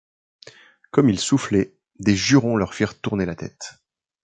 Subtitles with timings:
[0.89, 3.75] Comme ils soufflaient, des jurons leur firent tourner la tête.